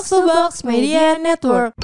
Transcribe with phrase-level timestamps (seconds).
[0.00, 1.76] Box to Box Media Network.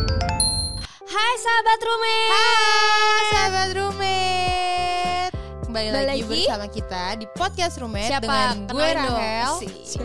[1.05, 2.33] Hai sahabat roommate.
[2.33, 6.23] Hai sahabat roommate Kembali lagi, lagi.
[6.25, 8.25] bersama kita di podcast roommate Siapa?
[8.25, 8.89] Dengan gue.
[8.89, 10.01] Rahel Si-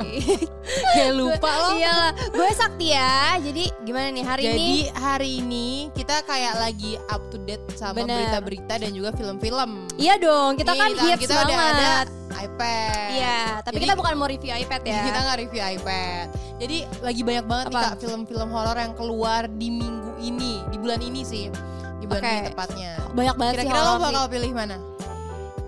[0.92, 3.12] Kayak lupa loh Iya lah, gue Saktia.
[3.40, 4.92] Jadi gimana nih hari Jadi ini?
[4.92, 10.60] hari ini kita kayak lagi up to date sama berita-berita dan juga film-film Iya dong,
[10.60, 11.48] kita Nih, kan kita, hits kita banget.
[11.48, 11.92] udah ada
[12.34, 15.02] iPad Iya, tapi Jadi- kita bukan mau review iPad ya.
[15.04, 16.26] Kita nggak review iPad
[16.58, 17.84] Jadi lagi banyak banget nih Apa?
[17.88, 21.50] kak film-film horor yang keluar di minggu ini Di bulan ini sih
[21.98, 22.32] Di bulan Oke.
[22.32, 24.04] ini tepatnya Banyak banget sih Kira-kira lo sih.
[24.04, 24.78] bakal pilih mana?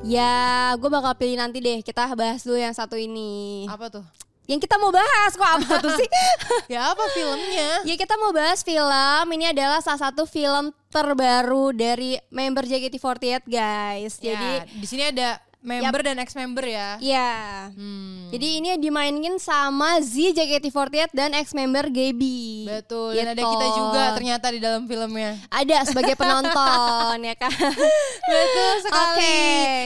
[0.03, 0.35] Ya,
[0.75, 1.79] gue bakal pilih nanti deh.
[1.79, 3.63] Kita bahas dulu yang satu ini.
[3.65, 4.03] Apa tuh?
[4.43, 6.09] Yang kita mau bahas kok apa tuh sih?
[6.75, 7.79] Ya apa filmnya?
[7.81, 9.23] ya kita mau bahas film.
[9.29, 14.19] Ini adalah salah satu film terbaru dari member JKT48 guys.
[14.19, 16.99] Ya, Jadi di sini ada member dan ex member ya.
[16.99, 17.33] ya.
[17.71, 18.27] Hmm.
[18.29, 22.67] Jadi ini dimainin sama Z JKT48 dan ex member Gaby.
[22.67, 23.15] Betul.
[23.15, 23.51] Dan ada Gitu.
[23.55, 25.39] kita juga ternyata di dalam filmnya.
[25.47, 27.51] Ada sebagai penonton ya kan.
[28.31, 29.07] Betul sekali.
[29.15, 29.39] Oke.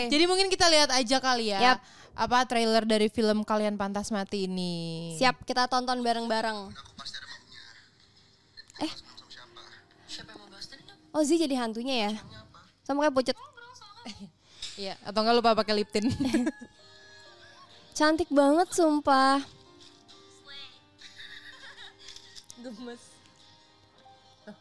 [0.09, 1.59] Jadi mungkin kita lihat aja kali ya.
[1.61, 1.79] Yap.
[2.17, 5.13] Apa trailer dari film Kalian Pantas Mati ini.
[5.21, 6.73] Siap kita tonton bareng-bareng.
[8.81, 8.91] Eh.
[11.13, 12.11] Oh Z jadi hantunya ya?
[12.81, 13.37] Sama kayak pucet.
[14.77, 16.05] Iya, atau enggak lupa pakai lip tint.
[17.97, 19.41] Cantik banget sumpah.
[22.61, 23.01] Gemes.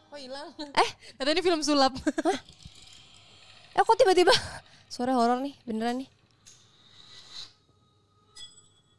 [0.09, 0.49] Oh hilang.
[0.57, 0.89] Eh.
[1.15, 1.93] Kata ini film sulap.
[3.71, 4.33] Eh kok tiba-tiba
[4.89, 6.09] suara horor nih, beneran nih.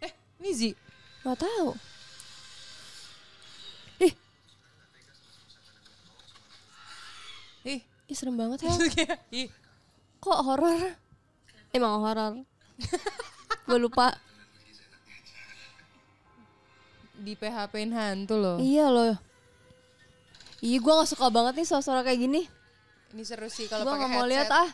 [0.06, 0.70] eh, ini Zi.
[1.26, 1.74] Gak tahu.
[3.98, 4.14] Ih,
[7.66, 8.70] Ih, ih serem banget ya.
[9.42, 9.50] ih.
[10.22, 10.94] Kok horor?
[11.70, 12.32] Emang horor.
[13.64, 14.16] Gue lupa.
[17.18, 18.56] Di PHP-in hantu loh.
[18.58, 19.14] Iya loh.
[20.58, 22.42] Iya gue gak suka banget nih suara-suara kayak gini.
[23.08, 24.60] Ini seru sih kalau Gue pakai gak mau lihat headset.
[24.60, 24.68] ah.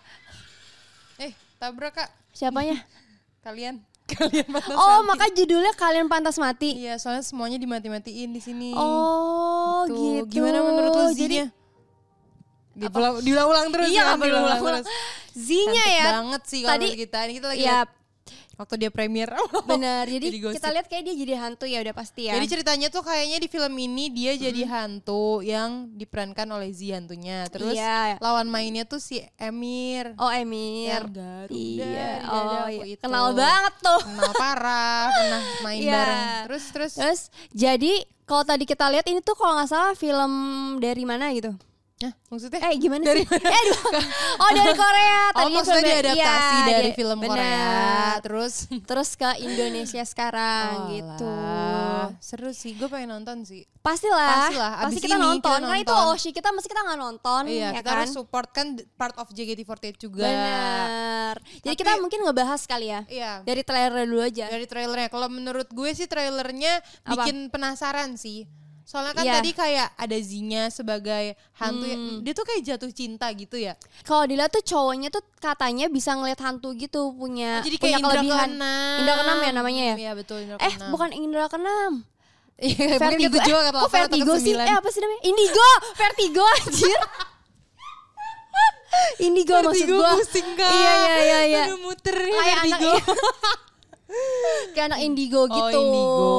[1.21, 2.09] Eh, tabrak Kak.
[2.31, 2.77] Siapanya?
[3.45, 3.81] Kalian.
[4.15, 5.09] Kalian pantas Oh mati.
[5.09, 6.77] maka judulnya kalian pantas mati.
[6.77, 8.71] Iya, soalnya semuanya dimati-matiin di sini.
[8.77, 10.29] Oh gitu.
[10.31, 11.49] Gimana menurut lo Jadi
[12.75, 12.91] Zinya?
[12.91, 14.87] Diulang, diulang-ulang terus Iya, kan, diulang-ulang terus.
[15.33, 16.07] Cantik ya.
[16.13, 17.19] banget sih kalau Tadi- kita.
[17.25, 17.79] Ini kita lagi Ya
[18.55, 19.27] waktu dia premier.
[19.67, 20.07] bener.
[20.07, 20.59] Jadi, gosip.
[20.59, 22.35] kita lihat kayak dia jadi hantu ya udah pasti ya.
[22.35, 27.47] Jadi ceritanya tuh kayaknya di film ini dia jadi hantu yang diperankan oleh Z hantunya.
[27.49, 28.15] Terus Iya.
[28.19, 30.15] lawan mainnya tuh si Emir.
[30.17, 31.03] Oh Emir.
[31.03, 32.11] Yang Garuda Iya.
[32.25, 32.85] Oh iya.
[32.89, 33.03] itu.
[33.03, 34.01] Kenal banget tuh.
[34.01, 35.91] Kenal parah, pernah main Iya.
[35.93, 36.23] bareng.
[36.47, 37.21] Terus terus Terus
[37.51, 37.93] jadi
[38.23, 40.33] kalau tadi kita lihat ini tuh kalau nggak salah film
[40.79, 41.51] dari mana gitu?
[41.95, 42.59] Hah, maksudnya?
[42.61, 43.23] Eh gimana sih?
[43.23, 43.65] Eh,
[44.37, 45.19] oh dari Korea.
[45.31, 47.31] Oh Tadinya maksudnya film- diadaptasi iya, dari film bener.
[47.31, 47.71] Korea
[48.21, 51.23] Terus Terus ke Indonesia sekarang Oh gitu.
[51.25, 54.51] lah, Seru sih, gue pengen nonton sih Pastilah.
[54.51, 55.55] Pastilah, Pasti abis kita ini nonton.
[55.55, 55.95] kita Karena itu.
[56.11, 57.95] Oshi kita mesti kita nggak nonton Iya, ya kita kan?
[57.97, 61.35] harus support kan part of JKT48 juga Bener.
[61.57, 63.01] Jadi Tapi- kita mungkin ngebahas kali ya.
[63.07, 64.47] Iya Dari trailer dulu aja.
[64.47, 67.23] dari trailernya Kalau menurut gue sih trailernya Apa?
[67.23, 68.51] bikin penasaran sih
[68.85, 69.35] Soalnya kan Iya.
[69.35, 71.25] tadi kayak ada Zinya sebagai
[71.55, 72.21] hantu ya- Hmm.
[72.21, 76.37] Dia tuh kayak jatuh cinta gitu ya Kalau dilihat tuh cowoknya tuh katanya bisa ngeliat
[76.39, 78.49] hantu gitu punya Oh, Jadi punya Indra kelebihan.
[78.51, 79.95] Keenam Indra Keenam ya namanya ya?
[79.99, 80.91] Iya betul Indra Eh Keenam.
[80.91, 81.93] bukan Indra Keenam.
[82.55, 83.35] Iya, Vertigo.
[83.35, 84.55] ketujuh, eh, ke kok Vertigo sih?
[84.55, 85.23] Eh apa sih namanya?
[85.25, 87.01] Indigo, Vertigo anjir.
[89.19, 90.13] Indigo, maksud Vertigo gua.
[90.15, 91.63] pusing kak Iya iya iya iya.
[91.67, 92.93] Aduh muter nih Kayak anak Vertigo
[94.75, 95.79] Kayak anak indigo Oh, gitu.
[95.79, 96.33] indigo.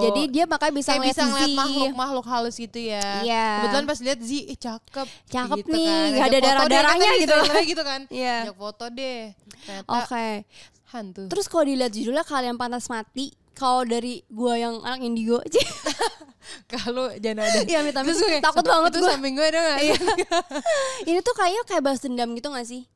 [0.00, 1.58] Jadi dia makanya bisa Kayak ngeliat bisa ngeliat Zizi.
[1.58, 3.48] makhluk-makhluk halus gitu ya Iya.
[3.60, 6.24] Kebetulan pas lihat Zi, ih cakep Cakep gitu nih, kan.
[6.24, 7.36] ada darah-darahnya gitu.
[7.36, 8.36] trailernya gitu kan Iya.
[8.44, 9.20] Ajak foto deh
[9.86, 10.28] Oke.
[10.88, 13.30] hantu Terus kalau dilihat judulnya kalian pantas mati.
[13.50, 15.36] Kalau dari gua yang anak indigo,
[16.72, 19.10] Kalau jangan ada Iya, gue kayak, Takut banget Itu gue.
[19.10, 19.78] samping gue ada gak?
[19.82, 19.96] Iya.
[21.10, 22.88] ini tuh kayaknya kayak balas dendam gitu gak sih?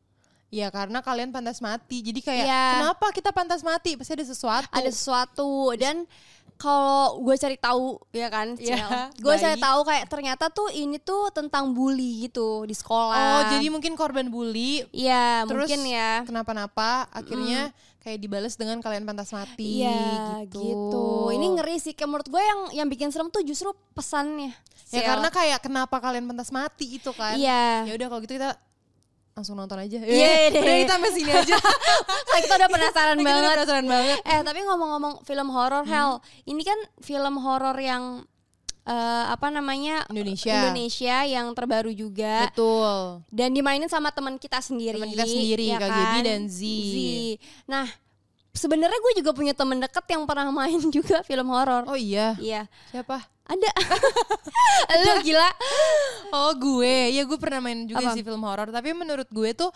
[0.54, 2.64] Iya karena kalian pantas mati Jadi kayak Iya.
[2.78, 3.98] kenapa kita pantas mati?
[3.98, 6.06] Pasti ada sesuatu ada sesuatu dan
[6.54, 11.34] kalau gue cari tahu ya kan Iya, gue cari tahu kayak ternyata tuh ini tuh
[11.34, 17.10] tentang bully gitu di Oh sekolah jadi mungkin korban bully iya Terus mungkin ya kenapa-napa
[17.10, 17.74] akhirnya
[18.06, 20.62] kayak dibales dengan kalian pantas mati iya gitu.
[20.62, 21.06] gitu.
[21.34, 24.54] ini ngeri sih Kayak menurut gue yang yang bikin serem tuh justru pesannya
[24.94, 25.10] Ya Sel.
[25.10, 27.34] karena kayak kenapa kalian pentas mati itu kan.
[27.34, 27.88] Iya.
[27.88, 28.54] Ya udah kalau gitu kita
[29.34, 29.98] langsung nonton aja.
[29.98, 30.62] Iya Eh, deh.
[30.62, 31.56] Udah kita sampai sini aja.
[32.24, 34.16] Kayak kita udah penasaran Kita banget penasaran banget.
[34.22, 36.10] eh tapi ngomong-ngomong film horor Hel
[36.44, 38.22] ini kan film horor yang
[38.84, 40.54] eh, apa namanya Indonesia.
[40.62, 43.26] Indonesia yang terbaru juga Betul.
[43.28, 45.98] dan dimainin sama teman kita sendiri Teman kita sendiri, ya Kak kan?
[45.98, 46.60] Gaby dan Z.
[47.64, 47.86] nah
[48.50, 52.38] sebenarnya gue juga punya temen deket yang pernah main juga film horor Oh iya.
[52.38, 53.18] iya Siapa?
[53.44, 53.70] Ada.
[55.04, 55.48] Lu gila.
[56.32, 58.16] Oh gue, ya gue pernah main juga Apa?
[58.16, 58.68] sih film horor.
[58.68, 59.68] Tapi menurut gue tuh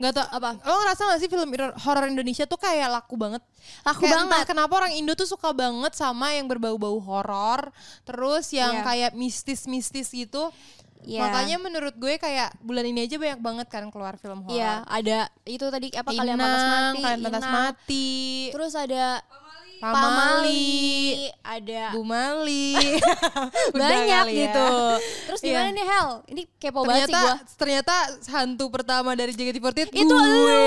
[0.00, 0.56] nggak tau Apa?
[0.64, 3.44] Lo ngerasa gak sih film hor- horor Indonesia tuh kayak laku banget?
[3.84, 4.44] Laku Kayak banget.
[4.48, 7.68] Kenapa orang Indo tuh suka banget sama yang berbau-bau horor,
[8.02, 8.84] terus yang Iya.
[8.84, 10.48] kayak mistis-mistis gitu.
[11.00, 11.20] Iya.
[11.22, 14.56] Makanya menurut gue kayak bulan ini aja banyak banget kan keluar film horor.
[14.56, 17.00] Iya, ada itu tadi apa kalian pantas mati.
[17.00, 17.44] Kalian Pantas.
[17.46, 18.12] Mati,
[18.52, 19.04] Terus ada
[19.80, 22.76] Pamali, ada Bu Mali.
[23.72, 24.38] Banyak ya.
[24.46, 24.68] gitu.
[25.26, 25.74] Terus gimana Iya.
[25.74, 26.08] nih Hel?
[26.28, 27.56] Ini kepo banget sih ternyata gua.
[27.56, 27.94] ternyata
[28.30, 30.64] hantu pertama dari JKT48 Itu gue.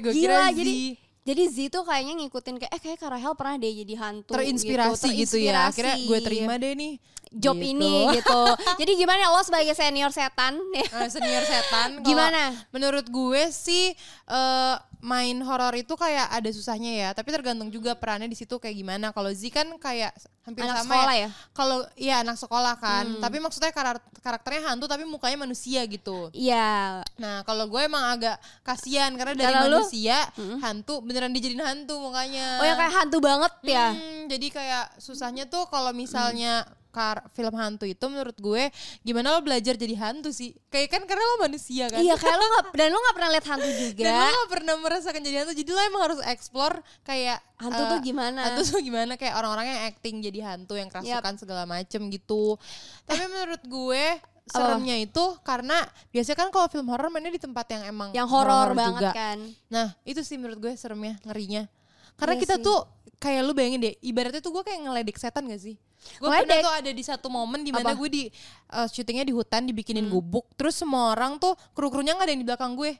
[0.00, 0.74] Gue Gila, kira jadi
[1.22, 5.36] jadi Z tuh kayaknya ngikutin kayak eh kayak Karahel pernah deh jadi hantu terinspirasi gitu,
[5.36, 5.68] ya.
[5.68, 6.96] Akhirnya gue terima deh nih
[7.28, 7.76] job Gitu.
[7.76, 8.40] ini gitu.
[8.80, 10.56] jadi gimana lo sebagai senior setan?
[10.72, 12.00] Eh, senior setan.
[12.08, 12.56] Gimana?
[12.72, 13.92] Menurut gue sih
[14.24, 17.08] eh, main horor itu kayak ada susahnya ya.
[17.14, 19.14] Tapi tergantung juga perannya di situ kayak gimana.
[19.14, 20.10] Kalau Z kan kayak
[20.42, 21.20] hampir Anak sama sekolah ya.
[21.22, 21.28] ya?
[21.28, 21.52] Hmm.
[21.54, 23.04] Kalau iya anak sekolah kan.
[23.22, 23.70] Tapi maksudnya
[24.18, 26.32] karakternya hantu tapi mukanya manusia gitu.
[26.34, 27.02] Iya.
[27.20, 28.36] Nah kalau gue emang agak
[28.66, 29.84] kasihan karena dari Kalau lu?
[29.84, 30.18] manusia
[30.60, 32.58] hantu beneran dijadiin hantu mukanya.
[32.58, 33.94] Oh yang kayak hantu banget ya?
[33.94, 38.68] Hmm, jadi kayak susahnya tuh kalau misalnya kar- film hantu itu menurut gue
[39.00, 40.56] gimana lo belajar jadi hantu sih?
[40.68, 42.00] Kayak kan karena lo manusia kan.
[42.00, 44.02] Iya kayak lo gak, dan lo gak pernah lihat hantu juga.
[44.04, 45.52] Dan lo gak pernah merasakan jadi hantu.
[45.54, 48.40] Jadi lo emang harus explore kayak Hantu eh, tuh gimana?
[48.46, 52.54] Hantu tuh gimana kayak orang-orang yang acting jadi hantu yang kerasukan segala macem gitu.
[53.02, 54.04] Tapi menurut gue
[54.48, 55.76] seremnya itu karena
[56.08, 59.12] biasanya kan kalau film horor mainnya di tempat yang emang yang horor banget juga.
[59.12, 59.38] kan.
[59.68, 61.68] Nah itu sih menurut gue seremnya, ngerinya.
[62.18, 62.66] Karena Iya kita sih.
[62.66, 62.78] tuh
[63.22, 65.78] kayak lu bayangin deh, ibaratnya tuh gue kayak ngeledek setan gak sih?
[66.18, 67.92] Gue pernah tuh ada di satu momen di mana Apa?
[67.94, 68.00] Hmm.
[68.02, 68.22] gue di
[68.70, 72.48] uh, syutingnya di hutan dibikinin gubuk, terus semua orang tuh kru-krunya nggak ada yang di
[72.48, 72.92] belakang gue.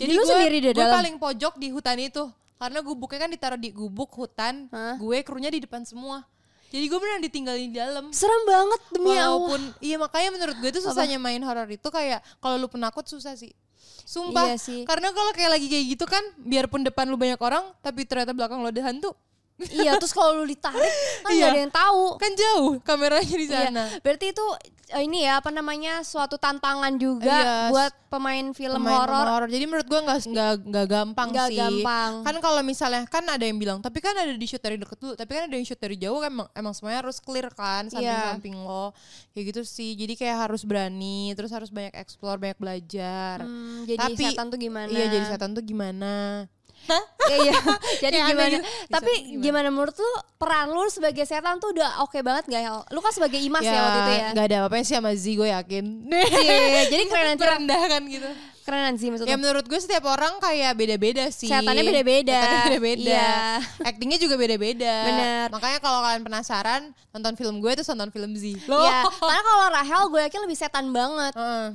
[0.00, 0.96] Jadi lu gue, sendiri di gue dalam?
[0.96, 2.24] paling pojok di hutan itu,
[2.56, 4.96] karena gubuknya kan ditaruh di gubuk hutan, Hah?
[4.96, 6.24] gue krunya di depan semua.
[6.70, 8.04] Jadi gue beneran ditinggalin di dalam.
[8.14, 9.36] Serem banget demi Allah.
[9.36, 13.34] Walaupun iya makanya menurut gue tuh susahnya main horor itu kayak kalau lu penakut susah
[13.34, 13.50] sih.
[14.02, 14.44] Sumpah.
[14.44, 14.82] Iya sih.
[14.82, 18.58] Karena kalau kayak lagi kayak gitu kan biarpun depan lu banyak orang tapi ternyata belakang
[18.58, 19.14] lu ada hantu.
[19.60, 20.80] iya, terus kalau lu ditarik
[21.22, 21.40] kan Iya.
[21.42, 22.04] gak ada yang tahu.
[22.16, 23.84] Kan jauh kameranya di Iya, sana.
[24.00, 24.44] berarti itu
[24.98, 29.46] ini ya apa namanya suatu tantangan juga Iya, buat pemain film horor.
[29.46, 30.18] Jadi menurut gue nggak
[30.66, 31.58] nggak gampang Nggak sih.
[31.58, 32.12] gampang.
[32.26, 35.14] Kan kalau misalnya kan ada yang bilang, tapi kan ada di shoot dari deket dulu,
[35.14, 38.58] tapi kan ada yang shoot dari jauh kan emang, emang semuanya harus clear kan samping-samping
[38.58, 38.90] lo.
[39.30, 39.94] Kayak gitu sih.
[39.94, 43.46] Jadi kayak harus berani, terus harus banyak explore, banyak belajar.
[43.46, 44.90] Hmm, jadi Tapi- setan tuh gimana?
[44.90, 46.44] Iya jadi setan tuh gimana?
[47.22, 47.54] Iya, iya.
[48.02, 48.46] jadi Kayak gimana?
[48.46, 48.64] aneh gitu.
[48.88, 49.42] Tapi gimana?
[49.42, 52.78] gimana menurut lu peran lu sebagai setan tuh udah oke banget gak Hel?
[52.88, 54.28] Lu kan sebagai Imas ya, waktu itu ya.
[54.32, 55.84] Gak ada apa-apa sih sama Z gue yakin.
[56.40, 57.42] Iya, iya, jadi kerenan sih.
[57.42, 58.30] Merendahkan gitu.
[58.60, 59.36] Kerenan sih Ya maksudnya.
[59.36, 61.46] menurut gue setiap orang kayak beda-beda sih.
[61.46, 62.38] Setannya beda-beda.
[62.38, 63.10] Setannya beda-beda.
[63.10, 63.32] Iya.
[63.82, 64.94] Actingnya juga beda-beda.
[65.04, 65.46] Bener.
[65.50, 68.58] Makanya kalau kalian penasaran nonton film gue terus nonton film Z.
[68.66, 68.80] Loh.
[68.80, 71.32] Iya, karena kalau Rahel gue yakin lebih setan banget.
[71.34, 71.66] Heeh.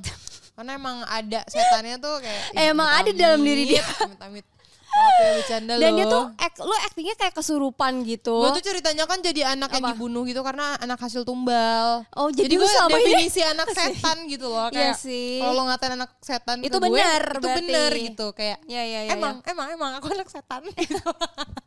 [0.56, 3.84] Karena emang ada setannya tuh kayak Eh, emang ada dalam diri dia.
[4.02, 4.46] Amit-amit.
[4.96, 5.98] Maaf ya bercanda Dan loh.
[5.98, 8.36] dia tuh act, lu actingnya kayak kesurupan gitu.
[8.38, 9.92] Gue tuh ceritanya kan jadi anak yang Apa?
[9.92, 12.08] dibunuh gitu karena anak hasil tumbal.
[12.12, 15.38] Oh, jadi lu gue selama ini- definisi anak setan gitu loh Iya kayak sih.
[15.38, 19.44] kalau lo ngatain anak setan Itu benar itu bener gitu kayak Iya, iya, iya, emang
[19.44, 20.96] emang emang aku anak setan gitu.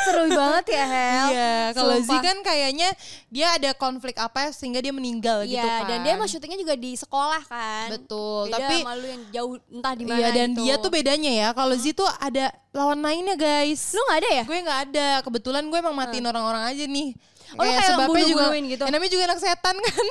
[0.00, 1.26] Seru banget ya Hel.
[1.28, 2.22] Iya, kalau Z Sumpah.
[2.22, 2.88] kan kayaknya
[3.28, 5.84] dia ada konflik apa sehingga dia meninggal Iya, gitu kan.
[5.86, 7.88] dan dia mah syutingnya juga di sekolah kan.
[7.92, 10.60] Betul, Beda tapi sama lu yang jauh entah di mana Iya dan gitu.
[10.62, 11.48] dia tuh bedanya ya.
[11.52, 13.92] Kalau Z tuh ada lawan mainnya guys.
[13.92, 14.44] Lu gak ada ya?
[14.44, 15.08] Gue nggak ada.
[15.20, 17.12] Kebetulan gue emang matiin orang-orang aja nih.
[17.56, 18.82] Oh, lu kayak sebabnya juga, gitu?
[18.84, 20.06] ya namanya juga anak setan kan.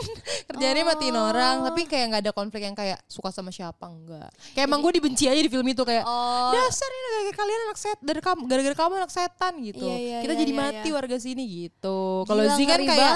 [0.49, 1.29] Kerjanya matiin Oh.
[1.29, 1.55] orang.
[1.69, 4.29] Tapi kayak nggak ada konflik yang kayak suka sama siapa enggak.
[4.57, 6.01] Kayak emang gue dibenci aja di film itu kayak.
[6.01, 6.49] Oh.
[6.49, 9.85] Dasar ini gara-gara kalian anak set dari kamu gara-gara kamu anak setan gitu.
[9.85, 10.95] Iya, iya, Kita iya, jadi iya, mati iya.
[10.97, 12.25] warga sini gitu.
[12.25, 13.11] Kalau Z kan ngeri kayak.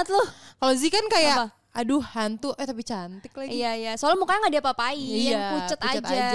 [0.59, 1.47] Kalau Z kan kayak Apa?
[1.71, 3.47] aduh hantu eh tapi cantik lagi.
[3.57, 6.27] Iya iya, soalnya mukanya gak diapa-apain, Iya, pucet, aja.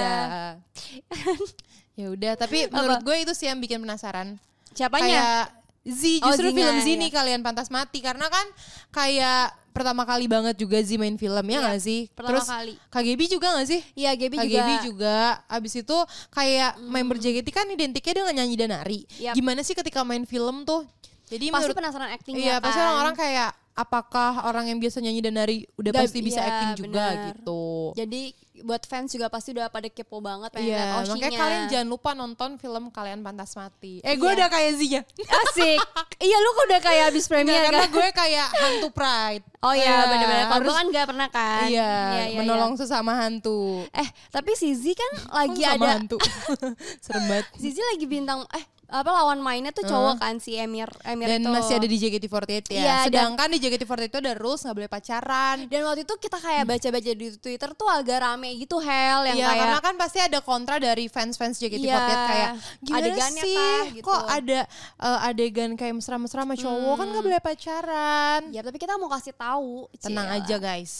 [2.01, 4.41] ya udah, tapi menurut gue itu sih yang bikin penasaran.
[4.73, 5.05] Siapanya?
[5.05, 5.45] Kayak
[5.87, 6.99] Z, Oh, justru Z-nya, film Z iya.
[6.99, 8.43] nih kalian pantas mati karena kan
[8.91, 12.01] kayak pertama kali banget juga Z main film ya Iya, gak sih?
[12.11, 12.75] pertama Terus kali.
[12.89, 13.81] KGB juga gak sih?
[13.95, 14.47] Iya, Gaby juga.
[14.49, 15.17] KGB juga.
[15.47, 15.97] Abis itu
[16.29, 19.01] kayak member JKT kan identiknya dengan nyanyi dan nari.
[19.17, 19.33] Yap.
[19.33, 20.89] Gimana sih ketika main film tuh?
[21.27, 22.65] Jadi Pasti menurut penasaran actingnya Iya, kan.
[22.65, 26.49] pasti orang-orang kayak apakah orang yang biasa nyanyi dan nari udah Gak- pasti bisa iya,
[26.49, 27.27] acting juga bener.
[27.31, 27.63] gitu.
[27.95, 28.23] Jadi
[28.59, 31.13] buat fans juga pasti udah pada kepo banget pengen lihat Iya, Oshinya.
[31.13, 34.01] makanya kalian jangan lupa nonton film kalian pantas mati.
[34.01, 34.37] Eh, gue Iya.
[34.37, 35.01] udah kayak Zia.
[35.19, 35.79] Asik.
[36.19, 37.91] iya lu kok udah kayak habis Enggak, premier karena kan?
[37.93, 39.45] gue kayak hantu pride.
[39.61, 40.45] Oh iya Nah, bener-bener.
[40.47, 41.67] Kalau gue kan gak pernah kan.
[41.67, 41.93] Iya,
[42.27, 43.83] iya, menolong sesama hantu.
[43.91, 46.17] Eh tapi si Z kan lagi Sama ada hantu.
[47.05, 47.47] Serem banget.
[47.57, 51.51] Zizi lagi bintang eh apa lawan mainnya tuh cowok kan si Emir Emir Dan itu.
[51.51, 52.79] masih ada di JKT48 ya.
[52.79, 55.57] Iya, dan- Sedangkan di JKT48 itu ada rules nggak boleh pacaran.
[55.67, 59.47] dan waktu itu kita kayak baca-baca di Twitter tuh agak rame gitu Hel yang Iya,
[59.47, 62.51] kayak karena kan pasti ada kontra dari fans-fans JKT48 Iya, kayak
[62.81, 64.05] gimana adegannya sih kah, gitu.
[64.05, 64.61] kok ada
[64.97, 68.41] eh, adegan kayak mesra-mesra sama cowok kan nggak boleh pacaran.
[68.51, 70.41] ya tapi kita mau kasih tahu Tenang Cielah.
[70.41, 70.95] aja guys.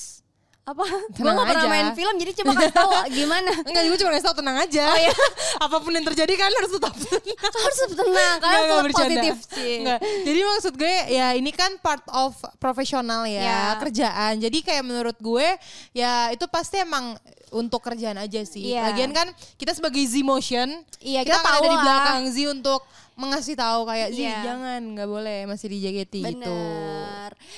[0.67, 0.83] apa
[1.15, 1.71] gue Tenang gak pernah aja.
[1.71, 4.83] main film jadi coba kasih tahu gimana Enggak, gue cuma ngasih tau tenang aja.
[4.85, 5.15] Oh, iya.
[5.63, 7.23] Apa pun yang terjadi kan harus tetap tenang.
[7.39, 9.07] harus tenang Nggak, kalian tetap bercanda.
[9.07, 9.99] positif sih Nggak.
[10.27, 13.63] Jadi maksud gue ya ini kan part of profesional ya, Ya.
[13.79, 14.33] kerjaan.
[14.37, 15.47] Jadi kayak menurut gue
[15.93, 17.15] ya itu pasti emang
[17.49, 18.71] untuk kerjaan aja sih.
[18.71, 18.91] Iya.
[18.91, 22.81] Lagian kan kita sebagai Z Motion, Iya, kita, kita tahu ada di belakang Z untuk
[23.15, 24.37] mengasih tahu kayak Z Iya.
[24.45, 26.57] jangan nggak boleh masih di JKT gitu.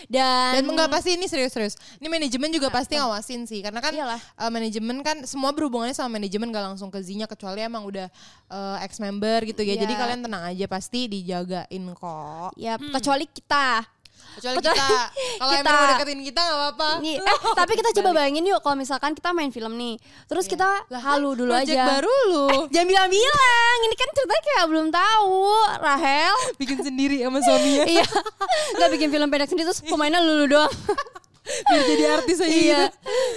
[0.06, 1.74] dan, Dan enggak pasti ini serius-serius.
[1.98, 4.20] Ini manajemen juga pasti ngawasin sih karena kan Iyalah.
[4.20, 8.06] eh, manajemen kan semua berhubungannya sama manajemen gak langsung ke Z-nya kecuali emang udah
[8.48, 9.74] eh, ex member gitu ya.
[9.74, 9.82] Iya.
[9.82, 12.50] Jadi kalian tenang aja pasti dijagain kok.
[12.54, 13.82] ya kecuali kita
[14.34, 14.70] Kecuali kita
[15.40, 15.60] kalau kita.
[15.60, 16.88] emang mau deketin kita nggak apa-apa.
[16.98, 20.68] Nih, eh tapi kita coba bayangin yuk kalau misalkan kita main film nih, terus kita
[20.86, 21.84] Lah, halu dulu project aja.
[21.88, 25.42] baru lu Jangan bilang-bilang, ini kan ceritanya kayak belum tahu,
[25.78, 26.34] Rahel.
[26.60, 28.06] bikin sendiri sama suaminya iya,
[28.74, 30.72] nggak bikin film pendek sendiri terus pemainnya lulu doang.
[31.66, 32.86] biar jadi artis aja iya, gitu.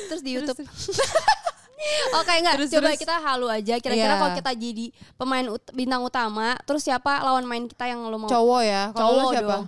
[0.08, 0.60] terus di YouTube.
[2.14, 3.02] Oke enggak, Terus, coba terus.
[3.02, 3.74] kita halu aja.
[3.80, 4.20] Kira-kira Iya.
[4.20, 4.86] kalau kita jadi
[5.16, 8.30] pemain ut- bintang utama, terus siapa lawan main kita yang lo mau?
[8.30, 8.84] Cowok ya.
[8.92, 9.50] Kalau Cowok siapa?
[9.50, 9.66] dong.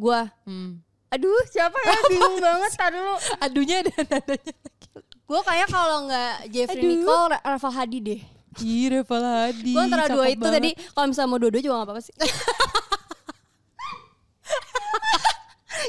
[0.00, 0.32] Gua.
[0.48, 0.80] Hmm.
[1.10, 1.98] Aduh, siapa ya?
[2.10, 2.70] Bingung banget.
[2.72, 3.14] Tar dulu.
[3.36, 4.86] Adunya ada nadanya lagi.
[5.28, 6.90] Gue kayak kalau nggak Jeffrey Aduh.
[6.96, 8.20] Nicole, Ra- Rafa Hadi deh.
[8.58, 9.72] Ih, Reval Hadi.
[9.74, 10.56] Gue antara dua itu banget.
[10.58, 12.14] tadi kalau misalnya mau dua-dua juga gak apa-apa sih.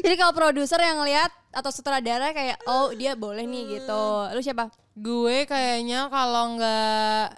[0.01, 4.03] Jadi kalau produser yang ngeliat atau sutradara kayak oh dia boleh nih gitu.
[4.32, 4.70] Lu siapa?
[4.94, 7.38] Gue kayaknya kalau nggak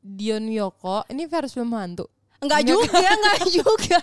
[0.00, 2.06] Dion Yoko, ini versi film hantu.
[2.38, 3.98] Enggak juga, enggak juga.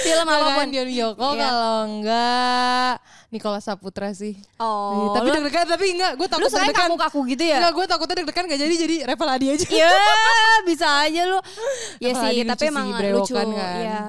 [0.00, 0.66] Film kan, apa pun.
[0.72, 1.40] Dion Yoko Iya.
[1.44, 2.92] kalau enggak
[3.28, 4.40] Nikola Saputra sih.
[4.56, 6.88] Oh, tapi lu, deg-degan tapi enggak, gue lu takut deg-degan.
[6.88, 7.60] kaku-kaku gitu ya?
[7.60, 9.66] Enggak, gue takutnya deg-degan gak jadi jadi Reval Hadi aja.
[9.68, 9.92] Iya,
[10.68, 11.38] bisa aja lu.
[12.00, 13.32] Ya Rafa sih, tapi emang lucu.
[13.36, 13.46] kan.
[13.52, 14.00] Iya.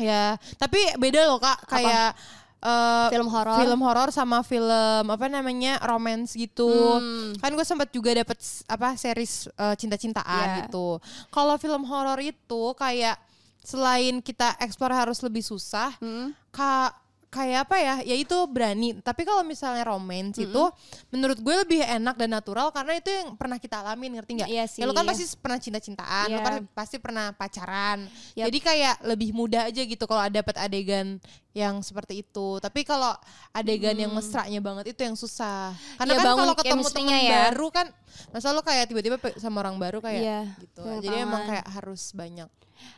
[0.00, 0.24] Ya,
[0.58, 2.16] tapi beda loh kak, kayak
[2.62, 3.58] eh, Film horor.
[3.58, 6.70] film horor sama film apa namanya romance gitu.
[6.70, 7.34] Hmm.
[7.36, 10.56] Kan gue sempat juga dapet apa series eh, cinta-cintaan Iya.
[10.64, 11.02] gitu.
[11.28, 13.18] Kalau film horor itu kayak
[13.58, 16.34] selain kita eksplor harus lebih susah, Hmm.
[16.50, 16.94] ka-
[17.32, 17.94] kayak apa ya?
[18.04, 19.00] Ya itu berani.
[19.00, 20.62] Tapi kalau misalnya romance itu
[21.08, 24.48] menurut gue lebih enak dan natural karena itu yang pernah kita alamin, ngerti nggak?
[24.52, 25.10] Iya Ya lu kan sih.
[25.10, 26.44] pasti pernah cinta-cintaan, lu Iya.
[26.44, 28.04] kan pasti pernah pacaran.
[28.36, 28.52] Yap.
[28.52, 31.16] Jadi kayak lebih mudah aja gitu kalau ada dapat adegan
[31.56, 32.58] yang seperti itu.
[32.58, 33.14] Tapi kalau
[33.50, 35.72] adegan yang mesranya banget itu yang susah.
[35.96, 37.32] Karena Iya, kan kalau ketemu temen ya.
[37.48, 37.86] baru kan
[38.28, 40.82] masa lu kayak tiba-tiba sama orang baru kayak Iya, gitu.
[40.84, 42.50] pegang Jadi emang kayak harus banyak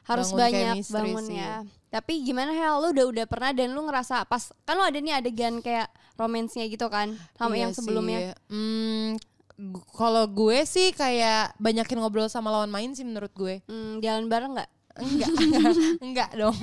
[0.04, 1.36] harus bangun banyak bangun sih.
[1.36, 1.62] ya.
[1.88, 5.14] Tapi gimana Hel, lu udah udah pernah dan lu ngerasa pas kan lu ada nih
[5.14, 8.18] adegan kayak romansnya gitu kan sama Iya yang sebelumnya.
[8.18, 8.30] sih.
[8.50, 9.08] Hmm,
[9.94, 13.62] kalau gue sih kayak banyakin ngobrol sama lawan main sih menurut gue.
[13.66, 14.70] Hmm, jalan bareng nggak?
[14.94, 15.72] Enggak, enggak,
[16.06, 16.54] enggak dong.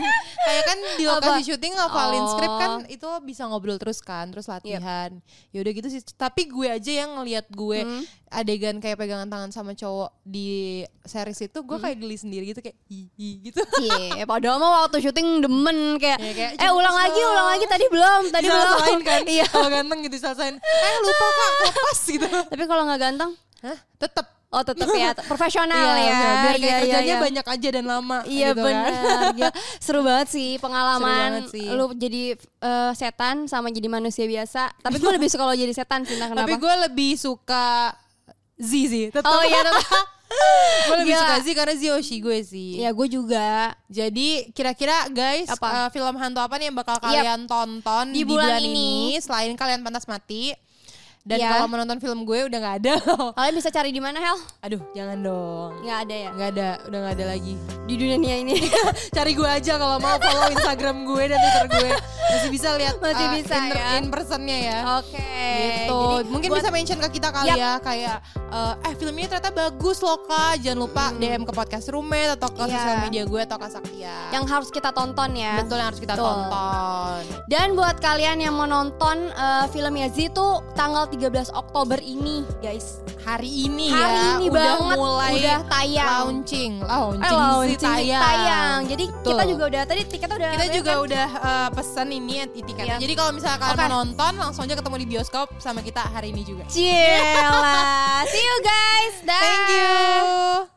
[0.42, 1.44] Kayak kan di lokasi Apa?
[1.44, 2.30] syuting ngafalin Oh.
[2.30, 5.12] skrip kan itu bisa ngobrol terus kan, terus latihan.
[5.50, 6.00] Ya udah gitu sih.
[6.10, 8.04] Tapi gue aja yang ngelihat gue Hmm.
[8.30, 12.80] adegan kayak pegangan tangan sama cowok di series itu, gue kayak geli sendiri gitu kayak
[12.86, 13.60] hihi gitu.
[13.74, 17.48] Cie, padahal mah waktu syuting demen kayak, Ya, kayak, eh ulang "Cepet lagi, dong." ulang
[17.50, 18.64] lagi tadi belum, tadi belum.
[18.64, 19.46] Disalahin kan, Iya.
[19.46, 20.56] kalau ganteng gitu disalahin.
[20.56, 22.28] Eh lupa kak, lepas gitu.
[22.48, 23.78] Tapi kalau nggak ganteng, Hah?
[23.98, 24.28] Tetep.
[24.52, 26.12] Oh tetap ya profesional Iya, ya.
[26.12, 26.36] bener.
[26.36, 27.22] biar kayak Iya, iya, kerjanya iya.
[27.22, 28.68] banyak aja dan lama Iya gitu kan.
[28.68, 29.24] benar.
[29.34, 29.52] Gila,
[29.84, 31.68] Seru banget sih Seru pengalaman banget sih.
[31.68, 34.76] lu jadi eh, setan sama jadi manusia biasa.
[34.76, 36.42] Tapi gue lebih suka lo jadi setan sih, kenapa.
[36.42, 37.96] Tapi gue lebih suka
[38.56, 39.26] Z sih, tetap.
[39.26, 39.88] Oh iya tetap.
[40.88, 41.22] gue lebih Gila.
[41.22, 42.72] suka Z karena Z Oshi gue sih.
[42.78, 43.72] Ya gue juga.
[43.88, 45.68] Jadi kira-kira guys Apa?
[45.68, 47.04] eh, film hantu apa nih yang bakal Yap.
[47.04, 48.72] kalian tonton di, Di bulan, bulan ini.
[48.72, 48.92] ini.
[49.18, 50.52] selain kalian pantas mati.
[51.22, 51.54] Dan Ya.
[51.54, 52.94] kalau menonton film gue udah nggak ada.
[53.38, 54.38] Kalian bisa cari di mana Hel?
[54.60, 55.70] Aduh, jangan dong.
[55.80, 56.30] Nggak ada ya.
[56.32, 57.54] Nggak ada, udah nggak ada lagi.
[57.86, 58.56] Di dunia ini.
[59.16, 61.90] Cari gue aja kalau mau follow Instagram gue dan Twitter gue.
[62.32, 63.86] Masih bisa lihat Masih eh, bisa in, ya.
[63.98, 64.78] in personnya ya.
[64.98, 65.20] Oke.
[65.20, 66.00] gitu.
[66.18, 67.58] Jadi Mungkin buat- bisa mention ke kita kali Yap.
[67.60, 68.18] ya kayak
[68.50, 72.50] eh, eh film ini ternyata bagus loh kak jangan lupa DM ke podcast roommate atau
[72.50, 72.66] ke Hmm.
[72.66, 72.78] Iya.
[72.80, 75.54] sosial media gue atau kak Saktia Yang harus kita tonton ya.
[75.60, 76.24] betul yang harus kita Betul.
[76.26, 82.42] tonton Dan buat kalian yang mau nonton eh, filmnya Z tuh tanggal 13 Oktober ini,
[82.58, 83.04] guys.
[83.22, 86.08] hari ini Hari ya ini udah banget mulai udah tayang.
[86.10, 88.24] launching launching, Eh, sih launching, tayang.
[88.24, 88.80] tayang.
[88.88, 89.50] Jadi kita Betul.
[89.52, 91.06] juga udah tadi tiketnya udah kita juga kan?
[91.06, 92.86] udah eh, pesan ini ya tiketnya.
[92.88, 92.96] Iya.
[92.98, 93.84] Jadi kalau misalnya kalian Oke.
[93.84, 96.64] mau nonton langsung aja ketemu di bioskop sama kita hari ini juga.
[96.66, 98.26] Cielah.
[98.26, 99.16] See you guys.
[99.30, 99.38] Dah.
[99.38, 100.72] Thank you.